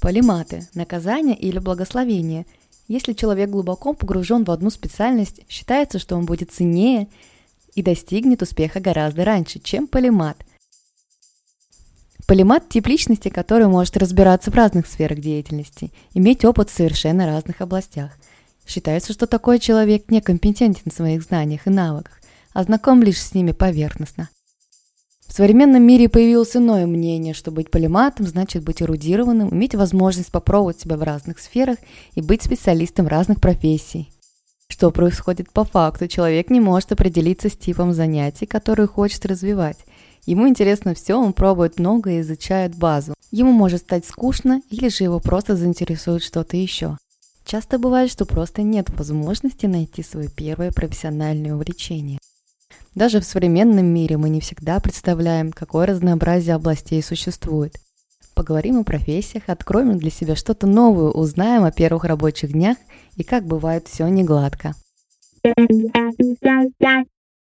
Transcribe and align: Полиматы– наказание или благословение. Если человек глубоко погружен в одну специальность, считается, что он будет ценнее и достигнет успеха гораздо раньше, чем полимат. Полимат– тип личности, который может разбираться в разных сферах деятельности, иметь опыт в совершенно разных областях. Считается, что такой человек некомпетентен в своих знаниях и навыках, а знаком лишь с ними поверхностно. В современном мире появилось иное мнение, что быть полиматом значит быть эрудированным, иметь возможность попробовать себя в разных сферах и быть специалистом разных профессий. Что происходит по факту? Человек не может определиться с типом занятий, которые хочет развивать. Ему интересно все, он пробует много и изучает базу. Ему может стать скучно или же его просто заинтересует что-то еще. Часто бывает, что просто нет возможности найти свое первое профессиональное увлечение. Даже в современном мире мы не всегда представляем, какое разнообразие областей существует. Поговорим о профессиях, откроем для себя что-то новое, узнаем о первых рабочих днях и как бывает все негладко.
Полиматы– 0.00 0.68
наказание 0.74 1.36
или 1.36 1.58
благословение. 1.58 2.46
Если 2.86 3.12
человек 3.12 3.50
глубоко 3.50 3.92
погружен 3.92 4.44
в 4.44 4.50
одну 4.52 4.70
специальность, 4.70 5.40
считается, 5.48 5.98
что 5.98 6.16
он 6.16 6.26
будет 6.26 6.52
ценнее 6.52 7.08
и 7.74 7.82
достигнет 7.82 8.42
успеха 8.42 8.78
гораздо 8.78 9.24
раньше, 9.24 9.58
чем 9.58 9.88
полимат. 9.88 10.36
Полимат– 12.28 12.68
тип 12.68 12.86
личности, 12.86 13.28
который 13.28 13.66
может 13.66 13.96
разбираться 13.96 14.50
в 14.50 14.54
разных 14.54 14.86
сферах 14.86 15.18
деятельности, 15.18 15.92
иметь 16.14 16.44
опыт 16.44 16.70
в 16.70 16.74
совершенно 16.74 17.26
разных 17.26 17.60
областях. 17.60 18.12
Считается, 18.66 19.12
что 19.12 19.26
такой 19.26 19.58
человек 19.58 20.10
некомпетентен 20.10 20.90
в 20.90 20.94
своих 20.94 21.22
знаниях 21.22 21.66
и 21.66 21.70
навыках, 21.70 22.20
а 22.56 22.62
знаком 22.62 23.02
лишь 23.02 23.20
с 23.20 23.34
ними 23.34 23.52
поверхностно. 23.52 24.30
В 25.28 25.32
современном 25.34 25.82
мире 25.82 26.08
появилось 26.08 26.56
иное 26.56 26.86
мнение, 26.86 27.34
что 27.34 27.50
быть 27.50 27.70
полиматом 27.70 28.26
значит 28.26 28.64
быть 28.64 28.80
эрудированным, 28.80 29.52
иметь 29.52 29.74
возможность 29.74 30.32
попробовать 30.32 30.80
себя 30.80 30.96
в 30.96 31.02
разных 31.02 31.38
сферах 31.38 31.76
и 32.14 32.22
быть 32.22 32.42
специалистом 32.42 33.08
разных 33.08 33.42
профессий. 33.42 34.10
Что 34.68 34.90
происходит 34.90 35.52
по 35.52 35.64
факту? 35.64 36.08
Человек 36.08 36.48
не 36.48 36.60
может 36.60 36.92
определиться 36.92 37.50
с 37.50 37.56
типом 37.58 37.92
занятий, 37.92 38.46
которые 38.46 38.86
хочет 38.86 39.26
развивать. 39.26 39.84
Ему 40.24 40.48
интересно 40.48 40.94
все, 40.94 41.20
он 41.20 41.34
пробует 41.34 41.78
много 41.78 42.12
и 42.12 42.20
изучает 42.22 42.74
базу. 42.74 43.12
Ему 43.30 43.52
может 43.52 43.82
стать 43.82 44.06
скучно 44.06 44.62
или 44.70 44.88
же 44.88 45.04
его 45.04 45.20
просто 45.20 45.56
заинтересует 45.56 46.22
что-то 46.22 46.56
еще. 46.56 46.96
Часто 47.44 47.78
бывает, 47.78 48.10
что 48.10 48.24
просто 48.24 48.62
нет 48.62 48.88
возможности 48.96 49.66
найти 49.66 50.02
свое 50.02 50.30
первое 50.30 50.72
профессиональное 50.72 51.54
увлечение. 51.54 52.18
Даже 52.94 53.20
в 53.20 53.24
современном 53.24 53.86
мире 53.86 54.16
мы 54.16 54.30
не 54.30 54.40
всегда 54.40 54.80
представляем, 54.80 55.52
какое 55.52 55.86
разнообразие 55.86 56.54
областей 56.54 57.02
существует. 57.02 57.76
Поговорим 58.34 58.78
о 58.78 58.84
профессиях, 58.84 59.44
откроем 59.48 59.98
для 59.98 60.10
себя 60.10 60.36
что-то 60.36 60.66
новое, 60.66 61.10
узнаем 61.10 61.64
о 61.64 61.72
первых 61.72 62.04
рабочих 62.04 62.52
днях 62.52 62.76
и 63.16 63.22
как 63.22 63.46
бывает 63.46 63.86
все 63.88 64.06
негладко. 64.08 64.74